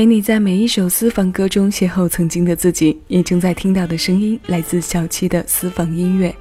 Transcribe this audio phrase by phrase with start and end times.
[0.00, 2.98] 陪你在每一首私房歌中邂逅曾经的自己。
[3.06, 6.34] 你正在听到的声音来自小七的私房音乐，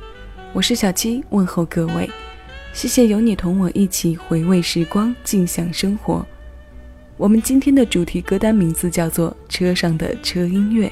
[0.54, 2.10] 我是小七，问候各位。
[2.72, 6.26] 谢谢有你同我一起回味时光，静享生活。
[7.18, 10.88] 我们今天的主题歌单名字叫做《车上的车音乐》。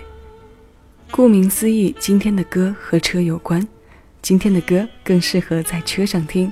[1.10, 3.66] 顾名思义，今天的歌和车有关，
[4.22, 6.52] 今天的歌更适合在车上听。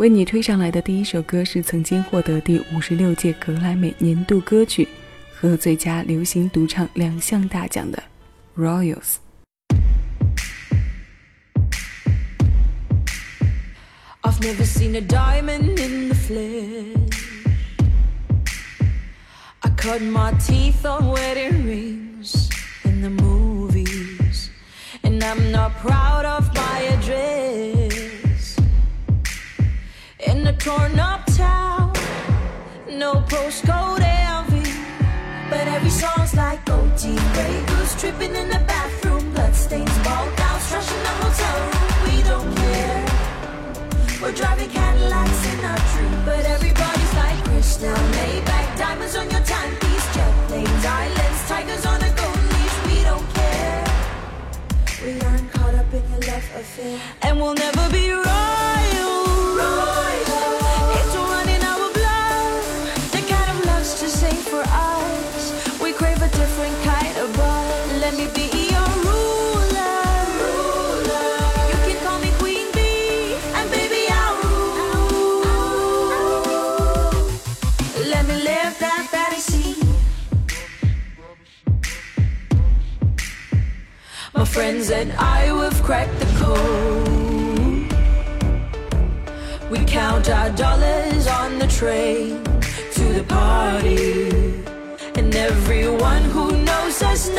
[0.00, 4.88] 为你推上来的第一首歌是曾经获得第五十六届格莱美年度歌曲
[5.30, 8.02] 和最佳流行独唱两项大奖的
[8.58, 9.16] 《Royals》。
[14.22, 16.96] I've never seen a diamond in the flesh.
[19.60, 22.48] I cut my teeth on wedding rings
[22.84, 24.48] in the movies,
[25.02, 27.79] and I'm not proud of my address.
[30.60, 31.90] Torn up town,
[32.86, 34.70] no postcode envy,
[35.48, 37.16] but every song's like OT.
[37.32, 41.86] Grey goose tripping in the bathroom, bloodstains, ball gowns, trash in the hotel room.
[42.04, 43.06] We don't care.
[44.20, 50.14] We're driving Cadillacs in our dream, but everybody's like crystal Maybach, diamonds on your timepiece,
[50.14, 52.76] jet planes, islands, tigers on a golden leash.
[52.84, 53.84] We don't care.
[55.04, 58.39] We aren't caught up in your love affair, and we'll never be royal.
[84.34, 87.90] My friends and I, we've cracked the code.
[89.70, 92.44] We count our dollars on the train
[92.94, 94.20] to the party.
[95.18, 97.38] And everyone who knows us knows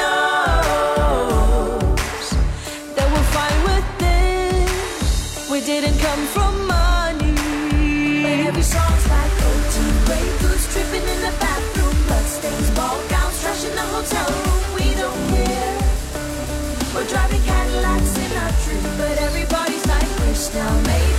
[2.96, 5.50] that we're fine with this.
[5.50, 7.36] We didn't come from money.
[8.24, 9.76] But every song's like oh, OT.
[10.08, 11.96] Grey goose tripping in the bathroom.
[12.08, 14.61] Bloodstains, ball gowns, trash in the hotel room.
[20.54, 21.11] now made.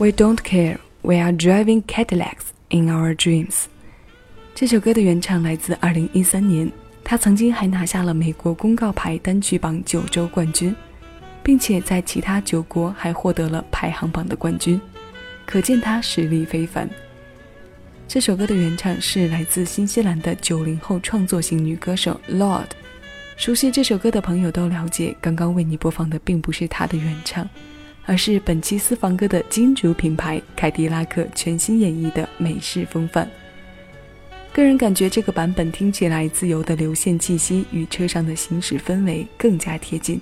[0.00, 3.64] We don't care, we are driving Cadillacs in our dreams。
[4.54, 6.70] 这首歌的原唱来自2013年，
[7.02, 10.72] 他曾经还拿下了美国公告牌单曲榜九周冠军，
[11.42, 14.80] 并且在其他九国还获得了排行榜的冠军，
[15.44, 16.88] 可见他实力非凡。
[18.06, 22.68] 这首歌的原唱是来自新西兰的九零后创作型女歌手 Lord。
[23.36, 27.48] 熟悉这首歌的朋友都了解，刚刚为你播放的并不是她的原唱。
[28.08, 33.30] 而是本期私房歌的金主品牌凯迪拉克全新演绎的美式风范。
[34.50, 40.18] 个人感觉这个版本听起来自由的流线气息与车上的行驶氛围更加贴近。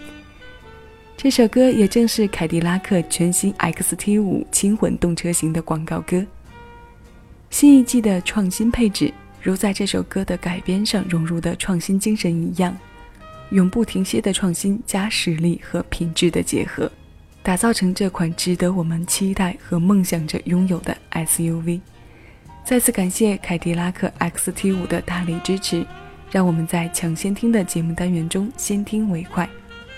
[1.17, 6.27] 这首歌也正是凯迪拉克全新 XT5 轻混动车型的广告歌。
[7.51, 12.77] 新一季的创新配置，如在这首歌的改编上融入的创新精神一样，
[13.51, 16.91] 永不停歇的创新加实力和品质的结合。
[17.47, 21.81] 打造成这款值得我们期待和梦想着拥有的 SUV。
[22.65, 25.87] 再次感谢凯迪拉克 XT5 的大力支持，
[26.29, 29.49] 让我们在抢先听的节目单元中先听为快，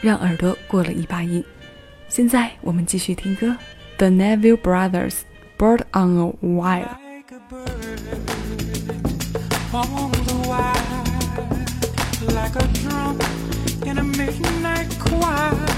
[0.02, 1.42] 让耳朵过了一把瘾。
[2.06, 3.56] 现在我们继续听歌
[3.96, 5.14] ，The Neville Brothers
[5.56, 6.98] Bird on a Wire。
[7.08, 8.12] like a bird
[9.72, 10.74] on the wire,
[12.26, 13.18] like a drum
[13.86, 15.77] in a midnight choir.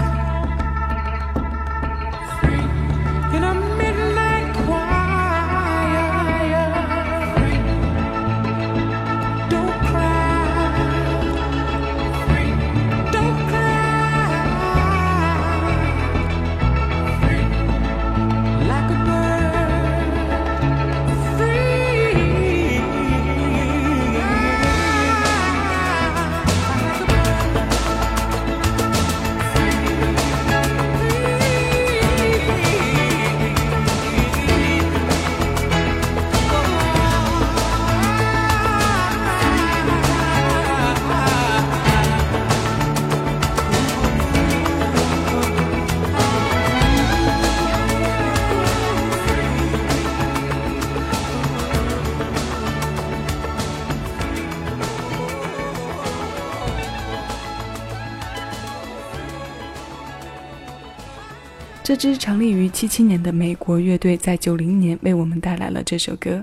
[61.91, 66.41] 这支成立于七七年的美国乐队在九零年为我们带来了这首歌，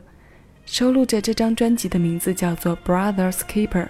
[0.66, 3.84] 收录着这张专辑的名字叫做《Brothers Keeper》。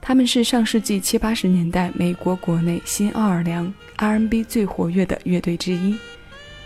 [0.00, 5.96] 他们是上世纪七八十年代美国国内新奥尔良 R&B 最活跃的乐队之一。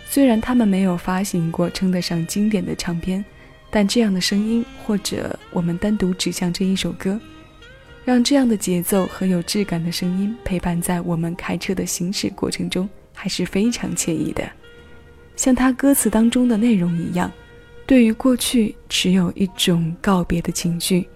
[0.09, 3.23] 虽然他们没有发行过称得上经典的唱片，
[3.69, 7.21] 但这样的声音，或者我们单独指向这一首歌，
[8.03, 14.47] 让这样的节奏和有质感的声音陪伴在我们开车的行驶过程中，还是非常惬意的。
[15.35, 17.31] 像他歌词当中的内容一样，
[17.87, 21.09] 对于过去持有一种告别的情绪，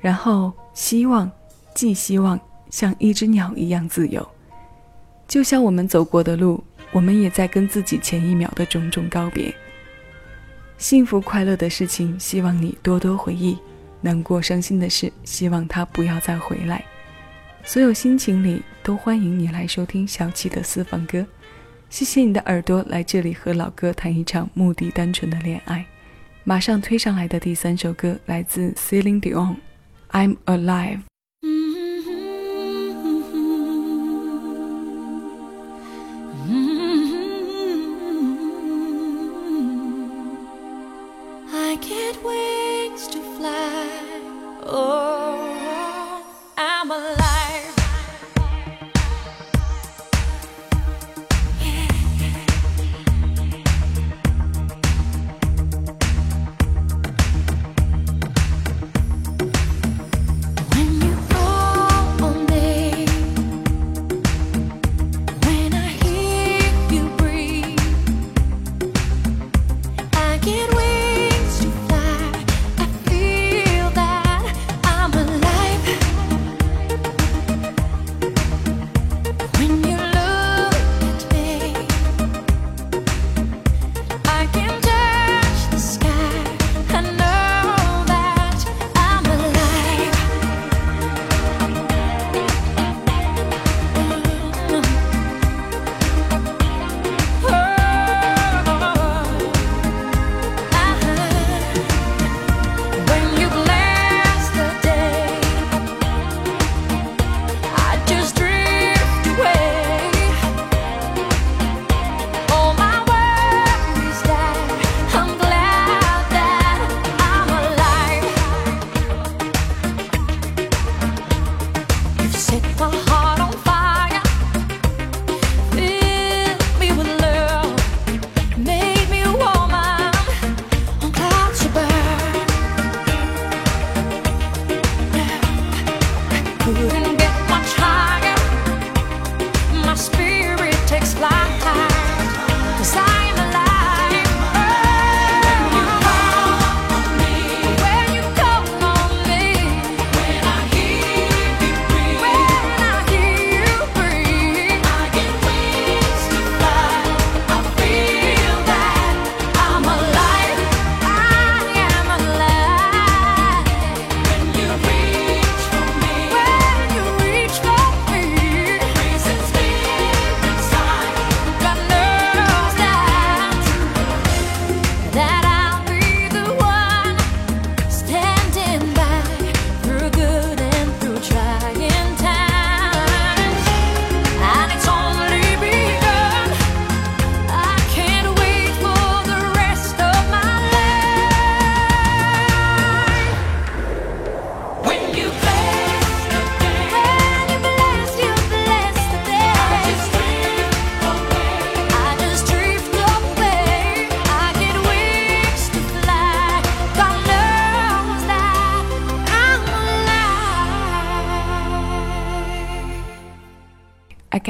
[0.00, 1.30] 然后希望，
[1.72, 2.38] 寄希望
[2.70, 4.26] 像一只鸟一样自由。
[5.28, 9.54] 就像我们走过的路，我们也在跟自己前一秒的种种告别。
[10.78, 13.56] 幸福快乐的事情，希望你多多回忆；
[14.00, 16.84] 难过伤心的事，希望它不要再回来。
[17.64, 21.26] 所有心情里，都欢迎你来收听小七的私房歌。
[21.96, 25.82] 谢谢你的耳朵来这里和老哥谈一场目的单纯的恋爱。
[26.44, 29.56] 马上推上来的第三首歌来自 celine dion
[30.10, 31.00] i'm alive
[41.50, 43.88] i can't wait to fly
[44.66, 45.15] oh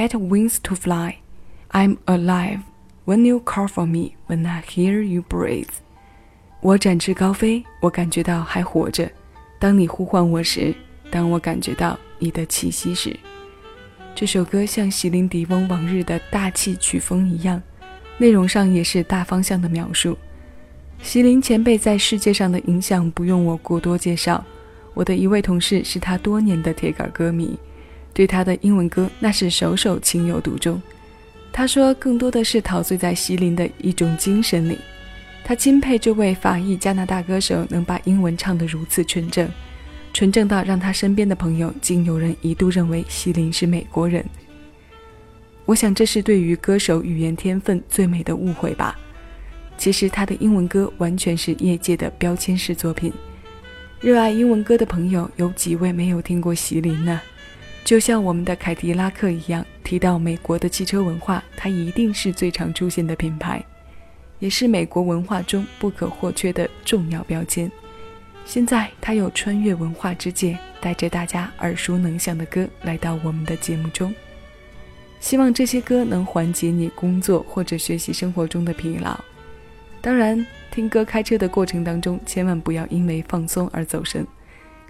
[0.06, 1.18] get wings to fly.
[1.70, 2.60] I'm alive.
[3.04, 5.68] When you call for me, when I hear you breathe.
[6.60, 9.10] 我展翅高飞，我感觉到还活着。
[9.58, 10.74] 当你呼唤我时，
[11.10, 13.16] 当我感觉到你的气息时，
[14.14, 17.62] 这首歌像席琳迪翁往日的大气曲风一样，
[18.18, 20.16] 内容上也是大方向的描述。
[21.02, 24.44] 席琳前辈在世界上的影响不用我过多介绍，
[24.94, 27.56] 我的一位同事是他多年的铁杆歌迷，
[28.16, 30.80] 对他的英文歌那是首首情有独钟。
[31.52, 34.78] 他说，更多的是陶醉在席琳的一种精神里。
[35.44, 39.46] 他钦佩这位法裔加拿大歌手能把英文唱得如此纯正，
[40.14, 44.24] 纯正到让他身边的朋友竟有人一度认为席琳是美国人。
[45.66, 48.98] 我想这是对于歌手语言天分最美的误会吧。
[49.76, 53.12] 其实他的英文歌完全是业界的标签式作品。
[54.00, 57.20] 热爱英文歌的朋友有几位没有听过席琳呢？
[57.86, 63.64] 就像我们的凯迪拉克一样，提到美国的汽车文化，它一定是最常出现的品牌，
[64.40, 67.70] 也是美国文化中不可或缺的重要标签。
[68.44, 74.12] 现在，它有穿越文化之界，带着大家耳熟能详的歌来到我们的节目中。
[75.20, 79.16] 希望这些歌能缓解你工作或者学习生活中的疲劳。
[80.00, 84.26] 当然，听歌开车的过程当中，千万不要因为放松而走神。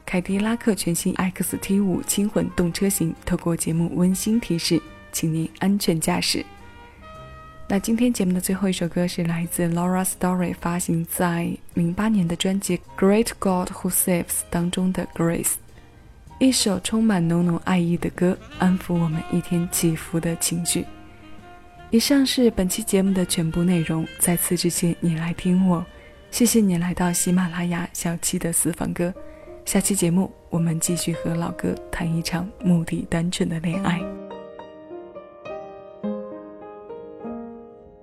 [0.07, 6.47] 凯迪拉克全新 XT 五轻混动车型，透过节目温馨提示，请您安全驾驶。
[7.69, 15.45] 那今天节目的最后一首歌是来自 Laura Story 发行在零八年的专辑《Great God Who Saves》当中的《Grace》，
[16.39, 20.87] 一首充满浓浓爱意的歌，安抚我们一天起伏的情绪。
[21.91, 24.07] 以上是本期节目的全部内容。
[24.21, 25.85] 再次致谢你来听我，
[26.31, 29.13] 谢谢你来到喜马拉雅小七的私房歌。
[29.67, 34.01] 下期节目我们继续和老哥谈一场目的单纯的恋爱。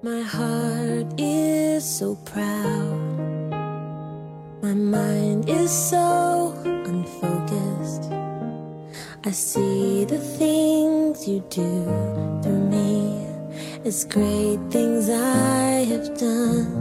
[0.01, 3.49] My heart is so proud.
[4.61, 8.11] My mind is so unfocused.
[9.23, 11.63] I see the things you do
[12.41, 13.25] through me.
[13.85, 16.72] It's great things I have done.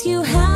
[0.00, 0.51] You how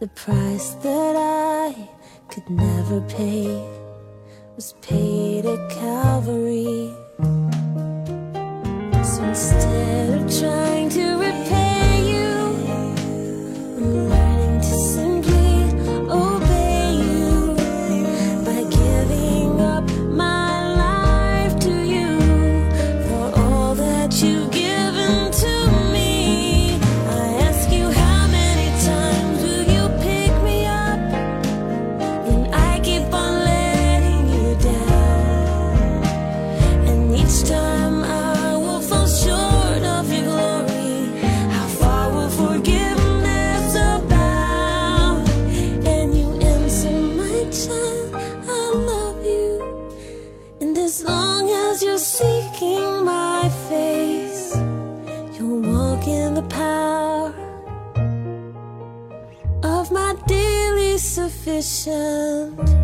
[0.00, 1.76] The price that I
[2.30, 3.48] could never pay
[4.56, 6.90] was paid at Calvary.
[9.04, 11.29] So instead of trying to
[61.60, 62.79] conditioned